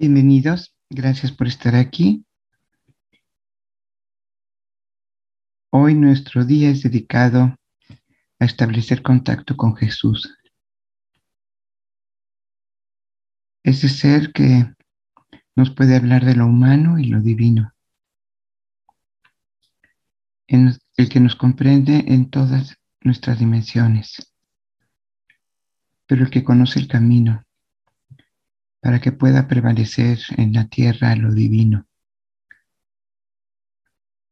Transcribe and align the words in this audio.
Bienvenidos, 0.00 0.74
gracias 0.88 1.30
por 1.30 1.46
estar 1.46 1.74
aquí. 1.74 2.24
Hoy 5.68 5.92
nuestro 5.92 6.46
día 6.46 6.70
es 6.70 6.82
dedicado 6.82 7.54
a 8.38 8.44
establecer 8.46 9.02
contacto 9.02 9.58
con 9.58 9.76
Jesús. 9.76 10.38
Ese 13.62 13.90
ser 13.90 14.32
que 14.32 14.74
nos 15.54 15.68
puede 15.68 15.96
hablar 15.96 16.24
de 16.24 16.34
lo 16.34 16.46
humano 16.46 16.98
y 16.98 17.04
lo 17.04 17.20
divino. 17.20 17.74
el 20.48 21.08
que 21.10 21.20
nos 21.20 21.36
comprende 21.36 22.04
en 22.06 22.30
todas 22.30 22.78
nuestras 23.02 23.38
dimensiones, 23.38 24.32
pero 26.06 26.24
el 26.24 26.30
que 26.30 26.42
conoce 26.42 26.78
el 26.78 26.88
camino 26.88 27.44
para 28.80 29.00
que 29.00 29.12
pueda 29.12 29.46
prevalecer 29.46 30.18
en 30.36 30.52
la 30.54 30.66
tierra 30.66 31.14
lo 31.16 31.32
divino. 31.32 31.86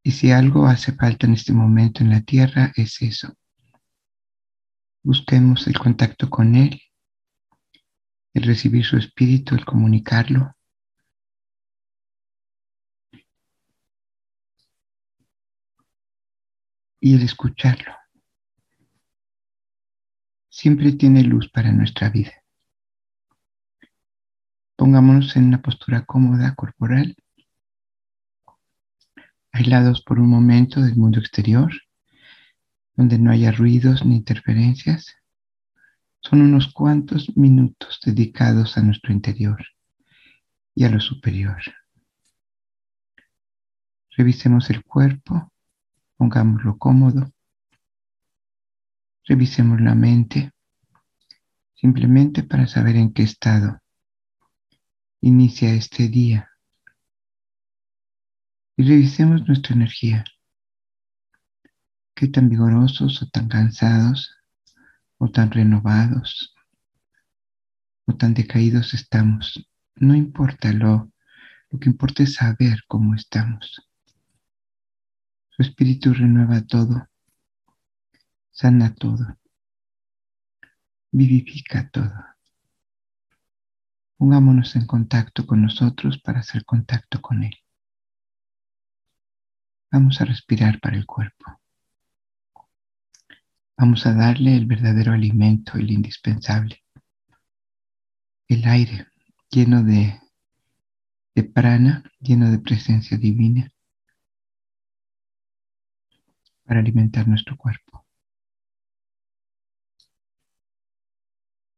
Y 0.03 0.13
si 0.13 0.31
algo 0.33 0.67
hace 0.67 0.93
falta 0.93 1.27
en 1.27 1.35
este 1.35 1.53
momento 1.53 2.03
en 2.03 2.11
la 2.11 2.23
tierra 2.23 2.73
es 2.77 3.03
eso. 3.03 3.35
Busquemos 5.03 5.67
el 5.67 5.79
contacto 5.79 6.31
con 6.31 6.55
Él, 6.55 6.81
el 8.35 8.43
recibir 8.43 8.85
su 8.85 8.97
espíritu, 8.97 9.55
el 9.55 9.65
comunicarlo. 9.65 10.55
Y 17.01 17.15
el 17.15 17.23
escucharlo. 17.23 17.95
Siempre 20.49 20.93
tiene 20.93 21.23
luz 21.23 21.49
para 21.51 21.71
nuestra 21.71 22.11
vida. 22.11 22.33
Pongámonos 24.79 25.35
en 25.35 25.47
una 25.47 25.61
postura 25.61 26.05
cómoda 26.05 26.55
corporal, 26.55 27.17
aislados 29.51 30.03
por 30.03 30.21
un 30.21 30.31
momento 30.31 30.81
del 30.81 30.95
mundo 30.95 31.19
exterior, 31.19 31.73
donde 32.95 33.19
no 33.19 33.33
haya 33.33 33.51
ruidos 33.51 34.07
ni 34.07 34.15
interferencias. 34.15 35.17
Son 36.21 36.43
unos 36.43 36.73
cuantos 36.73 37.37
minutos 37.37 37.99
dedicados 38.05 38.79
a 38.79 38.83
nuestro 38.83 39.13
interior 39.13 39.67
y 40.77 40.85
a 40.85 40.91
lo 40.91 41.01
superior. 41.01 41.61
Revisemos 44.17 44.71
el 44.71 44.85
cuerpo, 44.85 45.53
pongámoslo 46.17 46.79
cómodo. 46.79 47.33
Revisemos 49.25 49.81
la 49.81 49.97
mente, 49.97 50.53
simplemente 51.75 52.45
para 52.45 52.69
saber 52.69 52.95
en 52.95 53.13
qué 53.13 53.25
estado 53.25 53.81
inicia 55.21 55.75
este 55.75 56.09
día. 56.09 56.51
Y 58.77 58.85
revisemos 58.85 59.47
nuestra 59.47 59.75
energía. 59.75 60.25
¿Qué 62.15 62.29
tan 62.29 62.49
vigorosos 62.49 63.23
o 63.23 63.29
tan 63.29 63.49
cansados 63.49 64.35
o 65.19 65.31
tan 65.31 65.51
renovados 65.51 66.55
o 68.07 68.17
tan 68.17 68.35
decaídos 68.35 68.95
estamos? 68.95 69.69
No 69.97 70.15
importa 70.15 70.73
lo, 70.73 71.13
lo 71.71 71.79
que 71.79 71.89
importa 71.89 72.23
es 72.23 72.35
saber 72.35 72.81
cómo 72.87 73.15
estamos. 73.15 73.89
Su 75.51 75.63
espíritu 75.63 76.15
renueva 76.15 76.63
todo, 76.63 77.09
sana 78.51 78.95
todo, 78.95 79.39
vivifica 81.11 81.91
todo. 81.91 82.28
Pongámonos 84.19 84.75
en 84.75 84.85
contacto 84.85 85.47
con 85.47 85.63
nosotros 85.63 86.19
para 86.19 86.41
hacer 86.41 86.65
contacto 86.65 87.23
con 87.23 87.45
Él. 87.45 87.55
Vamos 89.93 90.21
a 90.21 90.25
respirar 90.25 90.81
para 90.81 90.97
el 90.97 91.07
cuerpo. 91.07 91.61
Vamos 93.77 94.05
a 94.07 94.13
darle 94.13 94.57
el 94.57 94.67
verdadero 94.67 95.13
alimento, 95.13 95.79
el 95.79 95.93
indispensable. 95.93 96.83
El 98.49 98.67
aire 98.67 99.07
lleno 99.51 99.85
de, 99.85 100.21
de 101.37 101.45
prana, 101.45 102.03
lleno 102.19 102.51
de 102.51 102.59
presencia 102.59 103.17
divina, 103.17 103.71
para 106.65 106.81
alimentar 106.81 107.29
nuestro 107.29 107.57
cuerpo. 107.57 107.88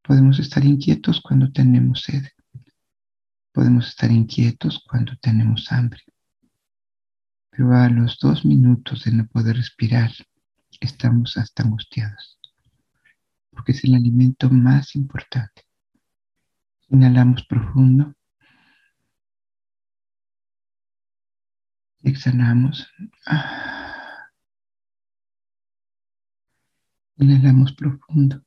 Podemos 0.03 0.39
estar 0.39 0.65
inquietos 0.65 1.21
cuando 1.21 1.51
tenemos 1.51 2.01
sed. 2.03 2.25
Podemos 3.51 3.89
estar 3.89 4.11
inquietos 4.11 4.83
cuando 4.89 5.15
tenemos 5.17 5.71
hambre. 5.71 6.01
Pero 7.51 7.73
a 7.75 7.89
los 7.89 8.17
dos 8.17 8.45
minutos 8.45 9.03
de 9.03 9.11
no 9.11 9.27
poder 9.27 9.57
respirar, 9.57 10.11
estamos 10.79 11.37
hasta 11.37 11.63
angustiados. 11.63 12.39
Porque 13.51 13.73
es 13.73 13.83
el 13.83 13.93
alimento 13.93 14.49
más 14.49 14.95
importante. 14.95 15.63
Inhalamos 16.89 17.45
profundo. 17.45 18.13
Exhalamos. 22.03 22.87
Inhalamos 27.17 27.73
profundo. 27.73 28.43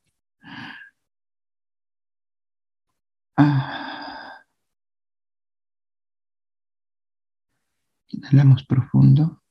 Inhalamos 8.09 8.65
profundo. 8.65 9.43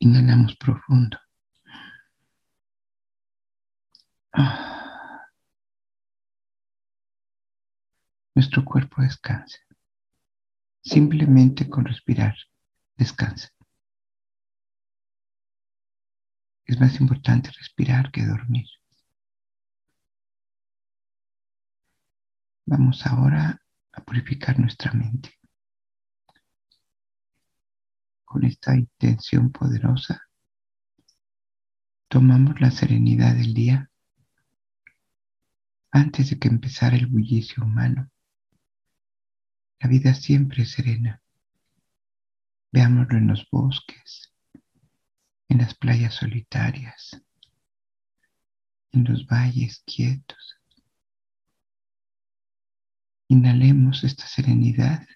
Inhalamos 0.00 0.56
profundo. 0.56 1.18
Nuestro 8.34 8.64
cuerpo 8.64 9.02
descansa. 9.02 9.58
Simplemente 10.82 11.68
con 11.68 11.84
respirar, 11.84 12.34
descansa. 12.96 13.48
Es 16.68 16.78
más 16.78 17.00
importante 17.00 17.50
respirar 17.50 18.12
que 18.12 18.26
dormir. 18.26 18.66
Vamos 22.66 23.06
ahora 23.06 23.62
a 23.92 24.00
purificar 24.02 24.58
nuestra 24.60 24.92
mente. 24.92 25.30
Con 28.26 28.44
esta 28.44 28.76
intención 28.76 29.50
poderosa, 29.50 30.20
tomamos 32.08 32.60
la 32.60 32.70
serenidad 32.70 33.34
del 33.34 33.54
día 33.54 33.90
antes 35.90 36.28
de 36.28 36.38
que 36.38 36.48
empezara 36.48 36.96
el 36.96 37.06
bullicio 37.06 37.64
humano. 37.64 38.10
La 39.80 39.88
vida 39.88 40.12
siempre 40.12 40.64
es 40.64 40.72
serena. 40.72 41.22
Veámoslo 42.70 43.16
en 43.16 43.28
los 43.28 43.48
bosques, 43.50 44.27
en 45.48 45.58
las 45.58 45.74
playas 45.74 46.14
solitarias, 46.14 47.22
en 48.92 49.04
los 49.04 49.26
valles 49.26 49.82
quietos. 49.86 50.56
Inhalemos 53.28 54.04
esta 54.04 54.26
serenidad 54.26 55.06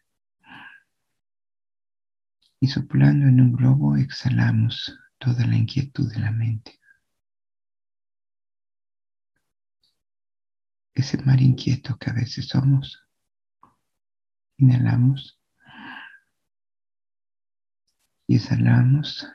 y 2.60 2.68
soplando 2.68 3.26
en 3.26 3.40
un 3.40 3.52
globo 3.52 3.96
exhalamos 3.96 4.98
toda 5.18 5.46
la 5.46 5.56
inquietud 5.56 6.10
de 6.12 6.20
la 6.20 6.30
mente. 6.30 6.78
Ese 10.94 11.18
mar 11.22 11.40
inquieto 11.40 11.96
que 11.96 12.10
a 12.10 12.12
veces 12.12 12.48
somos. 12.48 13.02
Inhalamos 14.58 15.40
y 18.26 18.36
exhalamos 18.36 19.26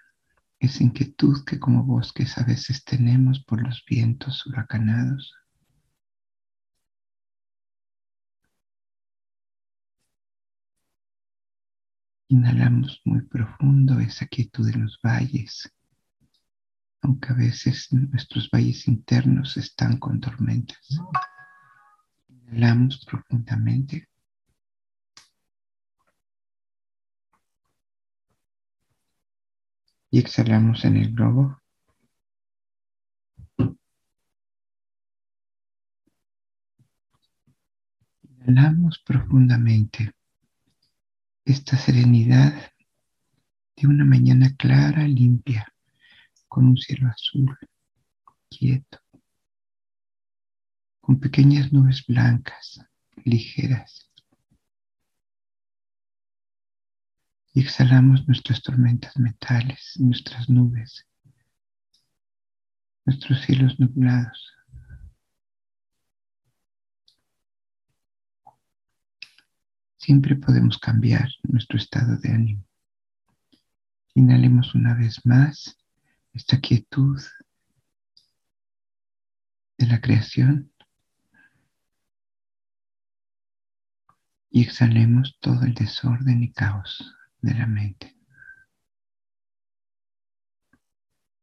esa 0.59 0.83
inquietud 0.83 1.43
que 1.45 1.59
como 1.59 1.83
bosques 1.83 2.37
a 2.37 2.43
veces 2.43 2.83
tenemos 2.83 3.43
por 3.43 3.61
los 3.61 3.83
vientos 3.87 4.45
huracanados. 4.45 5.33
Inhalamos 12.29 13.01
muy 13.05 13.21
profundo 13.21 13.99
esa 13.99 14.25
quietud 14.27 14.69
de 14.69 14.77
los 14.77 14.99
valles, 15.01 15.71
aunque 17.01 17.31
a 17.31 17.35
veces 17.35 17.87
nuestros 17.93 18.49
valles 18.49 18.87
internos 18.87 19.55
están 19.55 19.97
con 19.97 20.19
tormentas. 20.19 20.99
Inhalamos 22.27 23.05
profundamente. 23.05 24.09
y 30.09 30.19
exhalamos 30.19 30.85
en 30.85 30.97
el 30.97 31.13
globo. 31.13 31.61
Inhalamos 38.23 38.99
profundamente 38.99 40.13
esta 41.43 41.77
serenidad 41.77 42.53
de 43.75 43.87
una 43.87 44.05
mañana 44.05 44.55
clara, 44.57 45.07
limpia, 45.07 45.73
con 46.47 46.65
un 46.67 46.77
cielo 46.77 47.09
azul, 47.09 47.57
quieto, 48.49 48.99
con 51.01 51.19
pequeñas 51.19 51.71
nubes 51.73 52.05
blancas, 52.07 52.81
ligeras, 53.25 54.06
Y 57.57 57.61
exhalamos 57.61 58.27
nuestras 58.27 58.61
tormentas 58.61 59.17
mentales, 59.17 59.93
nuestras 59.95 60.47
nubes, 60.47 61.07
nuestros 63.03 63.41
cielos 63.41 63.79
nublados. 63.79 64.53
Siempre 69.97 70.35
podemos 70.35 70.77
cambiar 70.77 71.29
nuestro 71.41 71.79
estado 71.79 72.17
de 72.19 72.29
ánimo. 72.29 72.63
Inhalemos 74.13 74.75
una 74.75 74.93
vez 74.93 75.25
más 75.25 75.79
esta 76.33 76.61
quietud 76.61 77.19
de 79.79 79.87
la 79.87 79.99
creación 79.99 80.71
y 84.51 84.61
exhalemos 84.61 85.39
todo 85.39 85.63
el 85.63 85.73
desorden 85.73 86.43
y 86.43 86.51
caos 86.51 87.17
de 87.41 87.53
la 87.53 87.65
mente. 87.65 88.15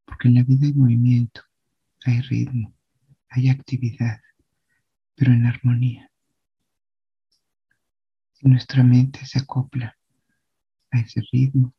Porque 0.04 0.28
en 0.28 0.34
la 0.34 0.42
vida 0.42 0.66
hay 0.66 0.74
movimiento, 0.74 1.42
hay 2.04 2.20
ritmo, 2.22 2.74
hay 3.28 3.48
actividad, 3.48 4.20
pero 5.14 5.32
en 5.32 5.46
armonía. 5.46 6.10
Nuestra 8.42 8.82
mente 8.82 9.24
se 9.24 9.38
acopla 9.38 9.96
a 10.90 10.98
ese 10.98 11.22
ritmo, 11.32 11.74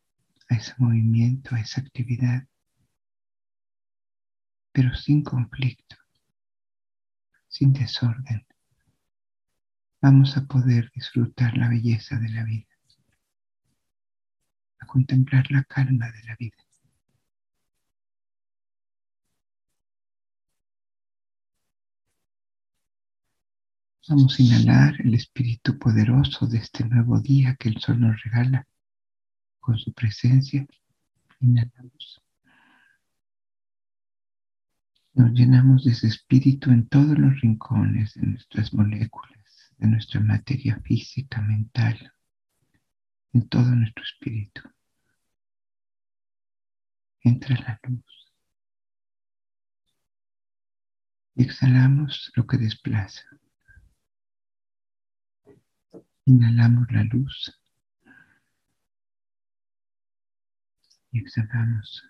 a 0.49 0.55
ese 0.55 0.73
movimiento, 0.77 1.55
a 1.55 1.59
esa 1.59 1.81
actividad, 1.81 2.47
pero 4.71 4.93
sin 4.95 5.23
conflicto, 5.23 5.95
sin 7.47 7.71
desorden, 7.71 8.45
vamos 10.01 10.35
a 10.35 10.45
poder 10.45 10.91
disfrutar 10.93 11.55
la 11.55 11.69
belleza 11.69 12.17
de 12.17 12.29
la 12.29 12.43
vida, 12.43 12.74
a 14.79 14.85
contemplar 14.85 15.49
la 15.51 15.63
calma 15.63 16.11
de 16.11 16.23
la 16.23 16.35
vida. 16.35 16.57
Vamos 24.07 24.39
a 24.39 24.43
inhalar 24.43 25.01
el 25.01 25.15
espíritu 25.15 25.79
poderoso 25.79 26.45
de 26.45 26.59
este 26.59 26.85
nuevo 26.85 27.19
día 27.19 27.55
que 27.55 27.69
el 27.69 27.79
sol 27.79 27.99
nos 27.99 28.21
regala 28.23 28.67
con 29.59 29.77
su 29.79 29.93
presencia. 29.93 30.67
Inhalamos. 31.39 32.21
Nos 35.15 35.31
llenamos 35.31 35.85
de 35.85 35.91
ese 35.91 36.07
espíritu 36.07 36.69
en 36.69 36.87
todos 36.87 37.17
los 37.17 37.39
rincones 37.41 38.13
de 38.13 38.27
nuestras 38.27 38.73
moléculas 38.73 39.35
de 39.77 39.87
nuestra 39.87 40.21
materia 40.21 40.79
física, 40.81 41.41
mental, 41.41 42.13
en 43.35 43.49
todo 43.49 43.65
nuestro 43.65 44.01
espíritu. 44.01 44.61
Entra 47.19 47.55
la 47.59 47.79
luz. 47.83 48.33
Y 51.35 51.43
exhalamos 51.43 52.31
lo 52.35 52.47
que 52.47 52.57
desplaza. 52.57 53.23
Inhalamos 56.23 56.89
la 56.91 57.03
luz. 57.03 57.61
Y 61.11 61.19
exhalamos. 61.19 62.05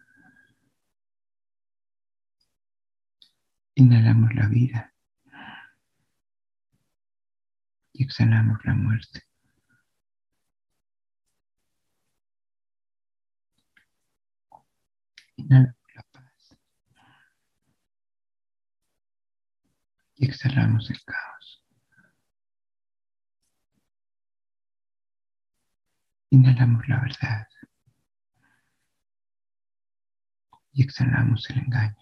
Inhalamos 3.74 4.33
la 4.36 4.48
vida 4.48 4.94
y 7.94 8.04
exhalamos 8.04 8.63
la 8.63 8.75
muerte. 8.75 9.24
Inhalamos 15.45 15.75
la 15.94 16.01
paz 16.12 16.57
y 20.15 20.25
exhalamos 20.25 20.89
el 20.89 21.03
caos. 21.03 21.63
Inhalamos 26.31 26.88
la 26.88 27.00
verdad 27.00 27.47
y 30.74 30.81
exhalamos 30.81 31.48
el 31.51 31.59
engaño. 31.59 31.95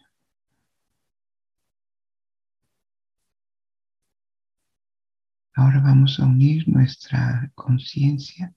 Ahora 5.56 5.81
vamos 5.81 6.18
a 6.18 6.25
unir 6.25 6.66
nuestra 6.69 7.51
conciencia 7.56 8.54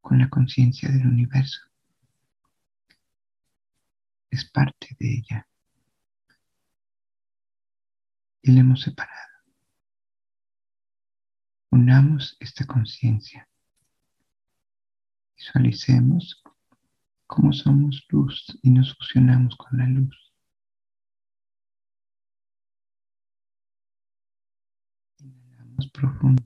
con 0.00 0.20
la 0.20 0.28
conciencia 0.28 0.88
del 0.88 1.06
universo. 1.06 1.71
Es 4.32 4.44
parte 4.50 4.96
de 4.98 5.14
ella. 5.18 5.46
Y 8.42 8.50
la 8.50 8.60
hemos 8.60 8.80
separado. 8.80 9.28
Unamos 11.70 12.36
esta 12.40 12.66
conciencia. 12.66 13.46
Visualicemos 15.36 16.42
cómo 17.26 17.52
somos 17.52 18.04
luz 18.08 18.58
y 18.62 18.70
nos 18.70 18.96
fusionamos 18.96 19.54
con 19.56 19.78
la 19.78 19.86
luz. 19.86 20.32
profundo. 25.92 26.42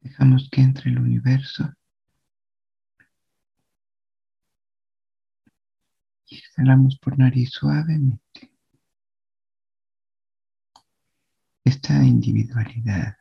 Dejamos 0.00 0.48
que 0.50 0.60
entre 0.60 0.90
el 0.90 0.98
universo 0.98 1.72
exhalamos 6.38 6.98
por 6.98 7.18
nariz 7.18 7.50
suavemente. 7.50 8.50
Esta 11.64 12.02
individualidad 12.04 13.16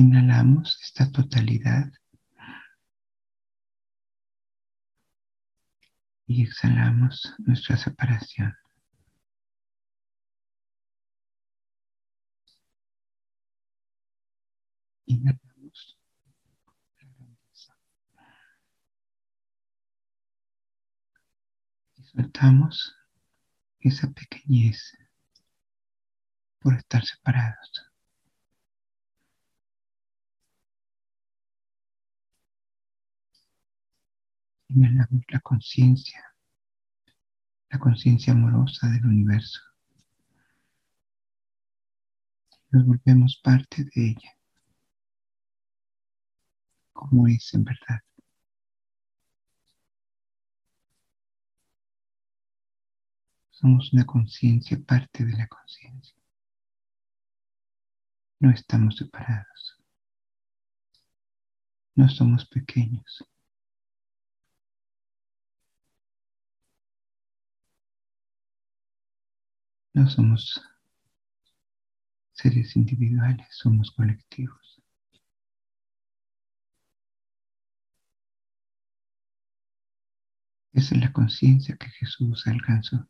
Inhalamos 0.00 0.78
esta 0.82 1.10
totalidad 1.12 1.92
y 6.26 6.42
exhalamos 6.44 7.34
nuestra 7.38 7.76
separación. 7.76 8.54
Inhalamos 15.04 15.98
la 16.96 17.08
grandeza. 17.08 17.76
Y 23.80 23.88
esa 23.88 24.10
pequeñez 24.10 24.96
por 26.60 26.74
estar 26.74 27.04
separados. 27.04 27.90
Inhalamos 34.68 35.24
la 35.28 35.40
conciencia, 35.40 36.22
la 37.70 37.78
conciencia 37.78 38.32
amorosa 38.32 38.88
del 38.88 39.04
universo. 39.04 39.60
Nos 42.70 42.86
volvemos 42.86 43.40
parte 43.42 43.84
de 43.84 44.10
ella, 44.10 44.36
como 46.92 47.26
es 47.26 47.52
en 47.54 47.64
verdad. 47.64 48.00
Somos 53.60 53.92
una 53.92 54.06
conciencia, 54.06 54.78
parte 54.78 55.22
de 55.22 55.36
la 55.36 55.46
conciencia. 55.46 56.16
No 58.38 58.50
estamos 58.50 58.96
separados. 58.96 59.76
No 61.94 62.08
somos 62.08 62.46
pequeños. 62.46 63.22
No 69.92 70.08
somos 70.08 70.62
seres 72.32 72.76
individuales, 72.76 73.46
somos 73.50 73.90
colectivos. 73.90 74.80
Esa 80.72 80.94
es 80.94 81.00
la 81.02 81.12
conciencia 81.12 81.76
que 81.76 81.90
Jesús 81.90 82.46
alcanzó. 82.46 83.06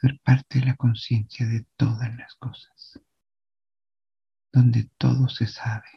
Ser 0.00 0.18
parte 0.24 0.60
de 0.60 0.66
la 0.66 0.76
conciencia 0.76 1.46
de 1.46 1.66
todas 1.76 2.14
las 2.16 2.34
cosas, 2.36 2.98
donde 4.50 4.84
todo 4.96 5.28
se 5.28 5.46
sabe, 5.46 5.88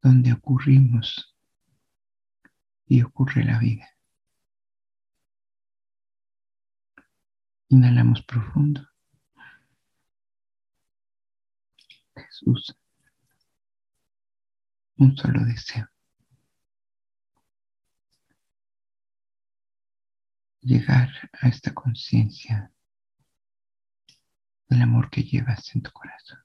donde 0.00 0.32
ocurrimos 0.32 1.34
y 2.86 3.02
ocurre 3.02 3.44
la 3.44 3.58
vida. 3.58 3.88
Inhalamos 7.68 8.22
profundo. 8.22 8.86
Jesús, 12.14 12.76
un 14.98 15.16
solo 15.16 15.44
deseo. 15.44 15.93
Llegar 20.64 21.10
a 21.42 21.48
esta 21.48 21.74
conciencia 21.74 22.72
del 24.68 24.80
amor 24.80 25.10
que 25.10 25.22
llevas 25.22 25.74
en 25.74 25.82
tu 25.82 25.90
corazón. 25.92 26.38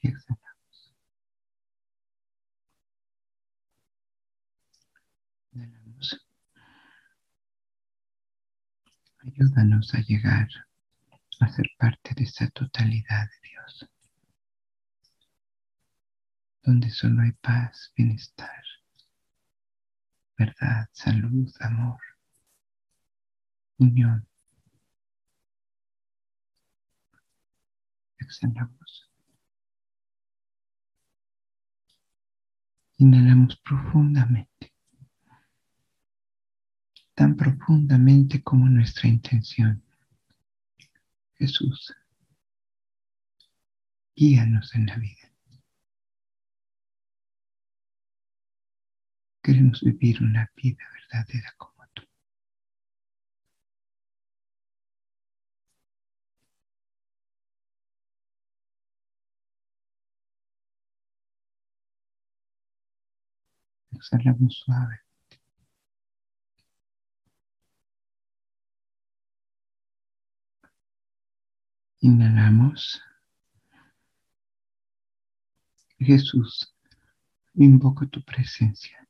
Y 0.00 0.08
exhalamos. 0.08 0.94
Inhalamos. 5.52 6.26
Ayúdanos 9.18 9.94
a 9.94 9.98
llegar 9.98 10.48
a 11.40 11.48
ser 11.48 11.66
parte 11.76 12.14
de 12.14 12.22
esa 12.22 12.48
totalidad 12.50 13.28
de 13.28 13.48
Dios, 13.48 13.88
donde 16.62 16.90
solo 16.90 17.22
hay 17.22 17.32
paz, 17.32 17.92
bienestar, 17.96 18.62
verdad, 20.36 20.88
salud, 20.92 21.52
amor, 21.60 22.00
unión. 23.78 24.26
Exhalamos. 28.18 29.10
Inhalamos 32.98 33.56
profundamente, 33.56 34.72
tan 37.14 37.36
profundamente 37.36 38.42
como 38.42 38.68
nuestra 38.68 39.08
intención. 39.08 39.82
Jesús, 41.34 41.94
guíanos 44.14 44.74
en 44.74 44.86
la 44.86 44.96
vida. 44.96 45.25
Queremos 49.46 49.80
vivir 49.80 50.20
una 50.24 50.50
vida 50.56 50.82
verdadera 50.92 51.54
como 51.56 51.84
tú. 51.94 52.02
Exhalamos 63.92 64.64
suave. 64.64 64.98
Inhalamos. 72.00 73.00
Jesús, 76.00 76.74
invoco 77.54 78.08
tu 78.08 78.20
presencia. 78.24 79.05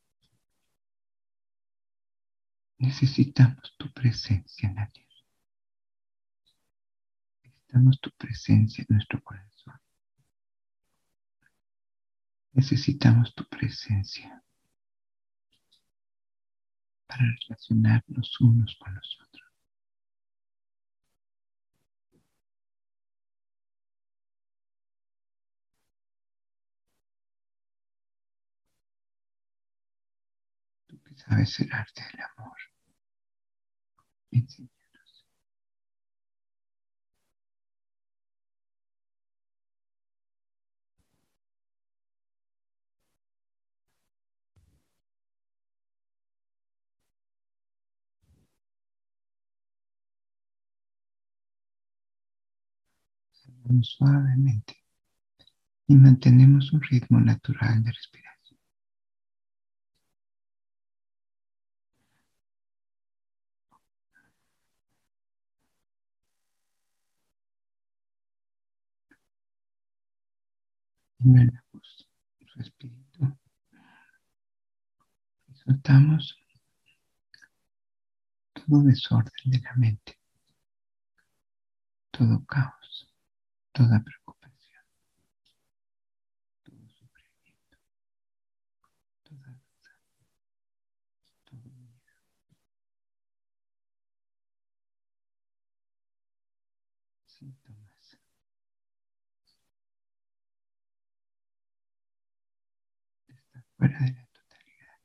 Necesitamos 2.78 3.74
tu 3.78 3.90
presencia 3.92 4.68
tierra. 4.86 5.06
Necesitamos 7.42 8.00
tu 8.00 8.10
presencia 8.12 8.84
en 8.88 8.94
nuestro 8.94 9.22
corazón. 9.22 9.80
Necesitamos 12.52 13.34
tu 13.34 13.44
presencia 13.48 14.42
para 17.06 17.24
relacionarnos 17.24 18.40
unos 18.40 18.76
con 18.76 18.94
los 18.94 19.18
otros. 19.20 19.45
Sabes 31.28 31.60
el 31.60 31.72
arte 31.72 32.02
del 32.12 32.20
amor. 32.36 32.56
Enséñanos. 34.30 35.26
Suavemente 53.82 54.76
y 55.88 55.96
mantenemos 55.96 56.72
un 56.72 56.80
ritmo 56.80 57.18
natural 57.20 57.82
de 57.82 57.90
respiración. 57.90 58.35
Inhalamos 71.26 72.06
su 72.46 72.60
espíritu 72.60 73.36
y 75.48 75.54
soltamos 75.56 76.38
todo 78.52 78.84
desorden 78.84 79.32
de 79.46 79.58
la 79.58 79.74
mente, 79.74 80.20
todo 82.12 82.44
caos, 82.46 83.12
toda 83.72 84.00
preocupación, 84.04 84.84
todo 86.62 86.88
sufrimiento, 86.90 87.78
toda 89.24 89.48
duda, 89.48 89.98
todo 91.44 91.72
miedo. 91.72 92.02
Síntomas. 97.26 97.85
Fuera 103.78 103.98
de 104.00 104.12
la 104.12 104.26
totalidad. 104.32 104.96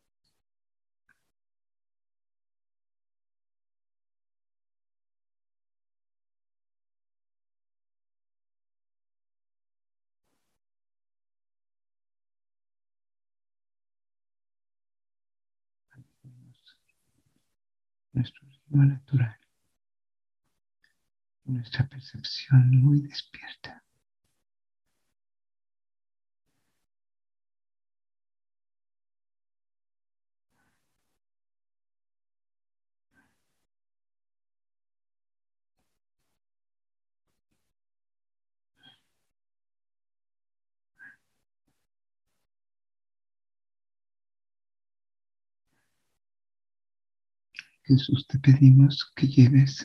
Nuestro 18.14 18.48
ritmo 18.48 18.84
natural 18.86 19.42
nuestra 21.46 21.88
percepción 21.88 22.82
muy 22.82 23.02
despierta. 23.02 23.84
Jesús, 47.92 48.26
te 48.26 48.40
pedimos 48.40 49.12
que 49.14 49.28
lleves, 49.28 49.84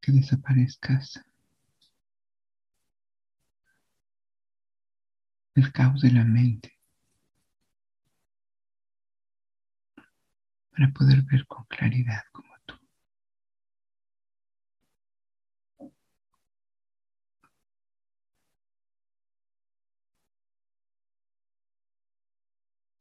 que 0.00 0.12
desaparezcas 0.12 1.20
el 5.56 5.72
caos 5.72 6.02
de 6.02 6.12
la 6.12 6.22
mente 6.24 6.78
para 10.70 10.92
poder 10.92 11.22
ver 11.22 11.44
con 11.48 11.64
claridad 11.64 12.22
como 12.30 12.54
tú. 12.64 12.74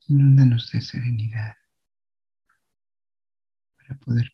Inúndanos 0.08 0.72
de 0.72 0.82
serenidad 0.82 1.61
para 3.92 4.06
poder 4.06 4.32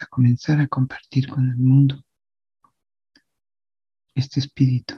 a 0.00 0.06
comenzar 0.06 0.60
a 0.60 0.68
compartir 0.68 1.28
con 1.28 1.48
el 1.48 1.56
mundo 1.56 2.04
este 4.14 4.40
espíritu 4.40 4.94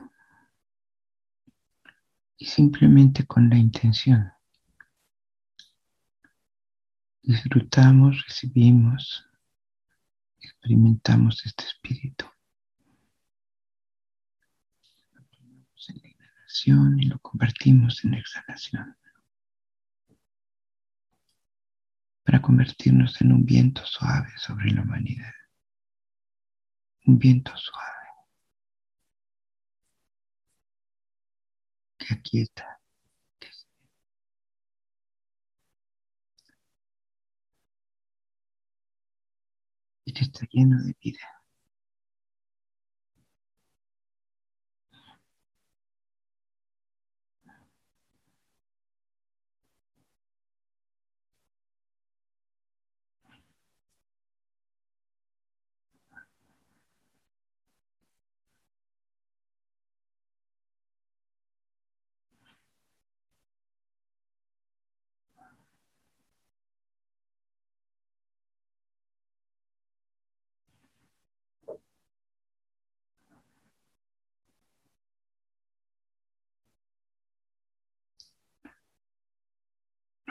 y 2.37 2.46
simplemente 2.46 3.26
con 3.26 3.48
la 3.48 3.56
intención. 3.56 4.30
Disfrutamos, 7.22 8.24
recibimos, 8.26 9.26
experimentamos 10.40 11.44
este 11.44 11.64
espíritu. 11.64 12.26
en 15.88 16.02
la 16.02 16.09
inhalación 16.09 16.98
y 17.00 17.06
lo 17.06 17.18
compartimos 17.20 18.04
en 18.04 18.12
la 18.12 18.18
exhalación. 18.18 18.96
Para 22.26 22.42
convertirnos 22.42 23.20
en 23.22 23.30
un 23.32 23.46
viento 23.46 23.86
suave 23.86 24.32
sobre 24.36 24.72
la 24.72 24.82
humanidad. 24.82 25.32
Un 27.06 27.18
viento 27.18 27.56
suave 27.56 27.92
que 31.98 32.14
aquieta, 32.14 32.80
y 40.04 40.12
que 40.12 40.24
está 40.24 40.46
lleno 40.50 40.82
de 40.82 40.96
vida. 41.00 41.36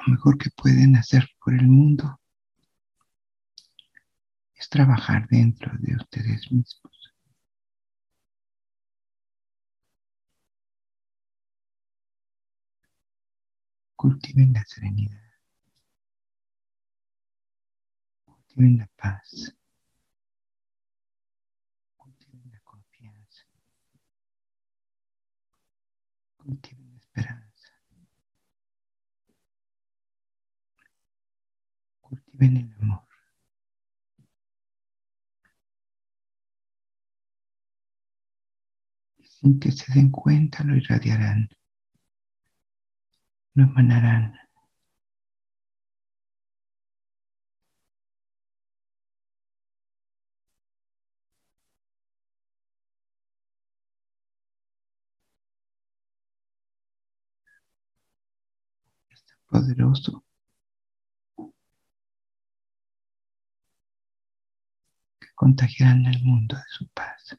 Lo 0.06 0.14
mejor 0.14 0.38
que 0.38 0.50
pueden 0.52 0.96
hacer 0.96 1.28
por 1.44 1.54
el 1.54 1.68
mundo 1.68 2.20
es 4.56 4.70
trabajar 4.70 5.28
dentro 5.30 5.72
de 5.80 5.96
ustedes 5.96 6.52
mismos. 6.52 7.14
Cultiven 13.96 14.54
la 14.54 14.64
serenidad. 14.66 15.20
Cultiven 18.24 18.78
la 18.78 18.88
paz. 18.96 19.56
Cultiven 21.98 22.52
la 22.52 22.60
confianza. 22.60 23.46
Cultiven 26.38 26.92
la 26.92 26.98
esperanza. 26.98 27.56
Cultiven 32.38 32.58
el 32.58 32.74
amor. 32.82 33.02
Sin 39.22 39.60
que 39.60 39.72
se 39.72 39.92
den 39.94 40.10
cuenta 40.12 40.64
lo 40.64 40.76
irradiarán. 40.76 41.50
Lo 43.56 43.64
emanarán. 43.64 44.34
poderoso 59.50 60.24
contagiarán 65.36 66.06
el 66.08 66.24
mundo 66.24 66.56
de 66.56 66.64
su 66.70 66.88
paz. 66.90 67.38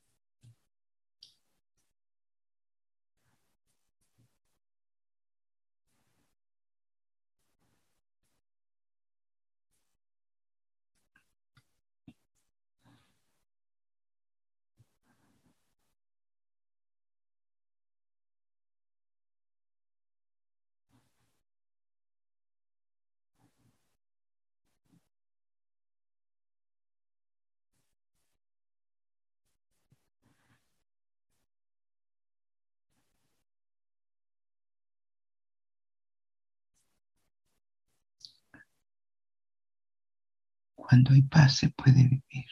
Cuando 40.88 41.12
hay 41.12 41.22
paz 41.22 41.56
se 41.56 41.68
puede 41.70 42.04
vivir. 42.04 42.46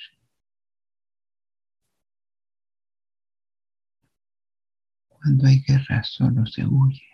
Cuando 5.08 5.46
hay 5.46 5.60
guerra 5.66 6.02
solo 6.04 6.44
se 6.44 6.66
huye. 6.66 7.13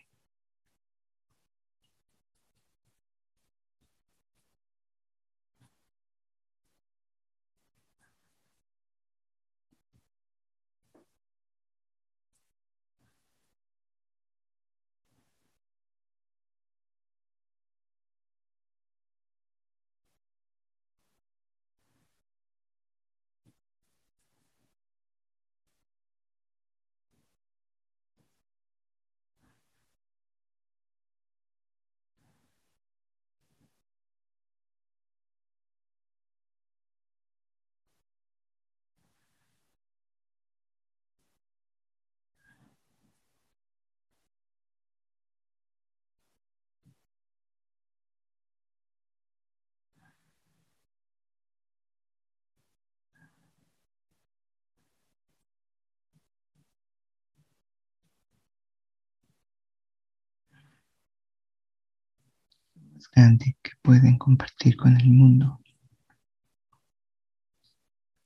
Más 63.01 63.11
grande 63.13 63.57
que 63.63 63.71
pueden 63.83 64.19
compartir 64.19 64.77
con 64.77 64.95
el 64.97 65.09
mundo, 65.09 65.59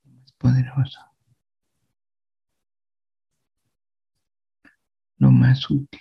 más 0.03 0.31
poderoso, 0.33 0.99
lo 5.17 5.31
más 5.31 5.69
útil. 5.69 5.99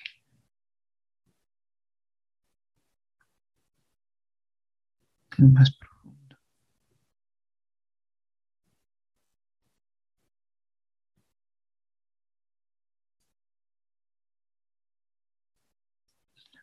Lo 5.39 5.49
más 5.49 5.71
profundo. 5.77 6.37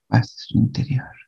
La 0.10 0.19
paz 0.19 0.34
su 0.38 0.58
interior. 0.58 1.20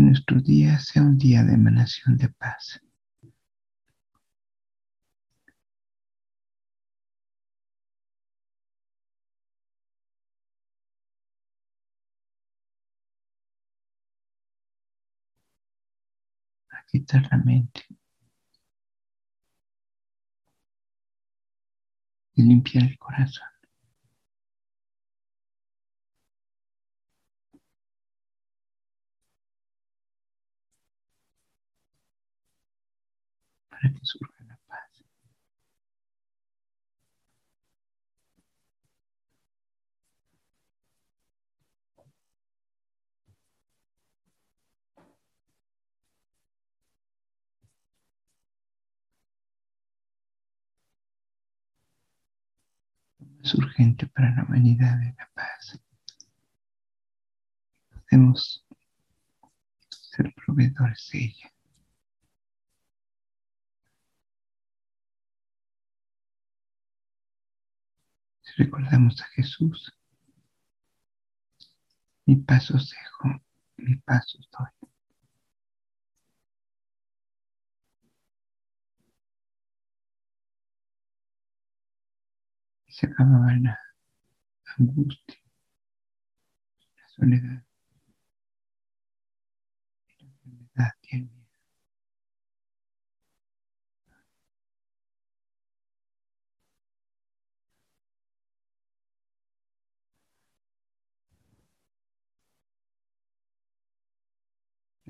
Que 0.00 0.06
nuestro 0.06 0.40
día 0.40 0.78
sea 0.78 1.02
un 1.02 1.18
día 1.18 1.44
de 1.44 1.52
emanación 1.52 2.16
de 2.16 2.30
paz. 2.30 2.80
Quitar 16.90 17.28
la 17.30 17.38
mente 17.38 17.82
y 22.34 22.42
limpiar 22.42 22.84
el 22.84 22.98
corazón. 22.98 23.49
para 33.80 33.94
que 33.94 34.00
surja 34.04 34.44
la 34.44 34.56
paz. 34.66 35.04
Es 53.42 53.54
urgente 53.54 54.06
para 54.06 54.34
la 54.34 54.44
humanidad 54.44 54.98
de 54.98 55.14
la 55.16 55.30
paz. 55.34 55.80
Podemos 57.88 58.66
ser 59.88 60.34
proveedores 60.34 61.08
de 61.12 61.18
ella. 61.24 61.52
Recordamos 68.56 69.20
a 69.20 69.24
Jesús, 69.26 69.92
mi 72.26 72.36
paso 72.36 72.74
dejo, 72.74 73.42
mi 73.76 73.96
paso 73.96 74.38
doy. 74.52 74.90
se 82.90 83.06
acababa 83.06 83.54
la 83.54 83.78
angustia, 84.78 85.38
la 86.96 87.08
soledad, 87.08 87.64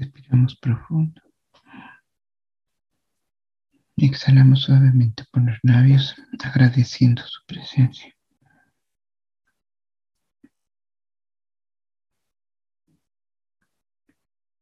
Respiramos 0.00 0.56
profundo. 0.56 1.20
Exhalamos 3.98 4.62
suavemente 4.62 5.24
por 5.30 5.42
los 5.42 5.58
labios, 5.62 6.14
agradeciendo 6.42 7.22
su 7.26 7.44
presencia. 7.46 8.10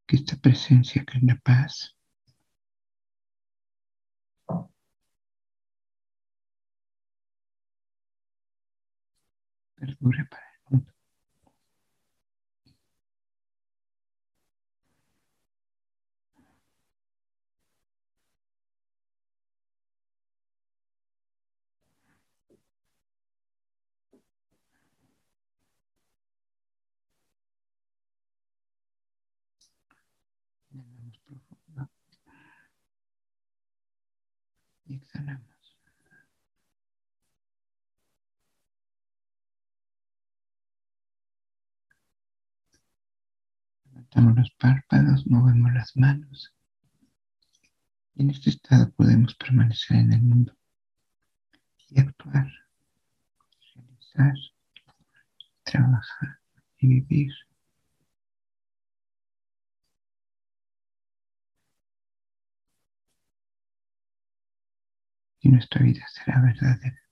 Que 0.07 0.17
esta 0.17 0.35
presencia, 0.37 1.05
que 1.05 1.19
es 1.19 1.23
la 1.23 1.37
paz, 1.37 1.95
perdure 9.77 10.25
para 10.27 10.43
el 10.43 10.75
mundo. 10.75 10.93
Inhalamos 30.71 31.19
profundo 31.25 31.91
y 34.87 34.95
exhalamos. 34.95 35.59
Levantamos 44.15 44.39
los 44.39 44.51
párpados, 44.53 45.27
movemos 45.27 45.73
las 45.75 45.95
manos. 45.97 46.55
Y 48.15 48.23
en 48.23 48.31
este 48.31 48.49
estado 48.51 48.91
podemos 48.93 49.35
permanecer 49.35 49.99
en 49.99 50.13
el 50.15 50.23
mundo 50.23 50.57
y 51.91 52.01
actuar, 52.01 52.51
realizar, 53.75 54.35
trabajar 55.63 56.39
y 56.79 56.87
vivir. 56.89 57.33
Y 65.41 65.51
nuestra 65.51 65.83
vida 65.83 66.07
será 66.09 66.41
verdadera. 66.41 67.08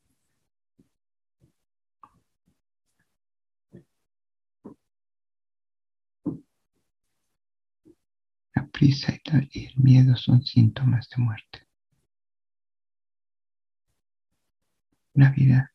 La 8.57 8.67
prisa 8.67 9.13
y 9.53 9.67
el 9.67 9.77
miedo 9.77 10.17
son 10.17 10.43
síntomas 10.43 11.09
de 11.11 11.23
muerte. 11.23 11.69
La 15.15 15.31
vida 15.31 15.73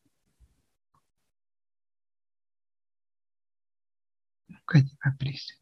nunca 4.48 4.78
lleva 4.80 5.16
prisa. 5.16 5.54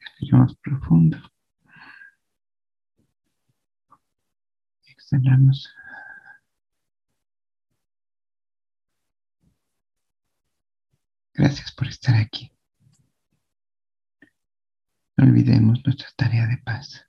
Respiramos 0.00 0.56
profundo. 0.62 1.18
Exhalamos. 4.86 5.68
Gracias 11.36 11.70
por 11.72 11.86
estar 11.86 12.14
aquí. 12.16 12.50
No 15.18 15.26
olvidemos 15.26 15.84
nuestra 15.84 16.08
tarea 16.16 16.46
de 16.46 16.56
paz. 16.56 17.04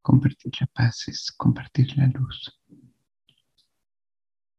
Compartir 0.00 0.52
la 0.60 0.66
paz 0.68 1.08
es 1.08 1.32
compartir 1.32 1.96
la 1.96 2.06
luz 2.06 2.60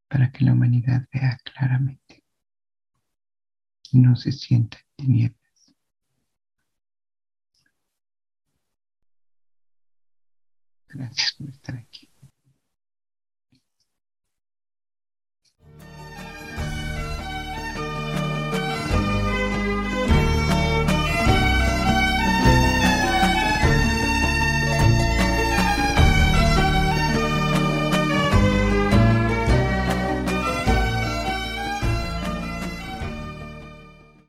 para 0.10 0.30
que 0.32 0.44
la 0.44 0.52
humanidad 0.52 1.08
vea 1.14 1.38
claramente 1.46 2.26
y 3.94 4.00
no 4.00 4.18
se 4.18 4.34
sienta 4.34 4.78
en 4.98 5.06
tinieblas. 5.06 5.45
Por 11.38 11.50
estar 11.50 11.76
aquí. 11.76 12.08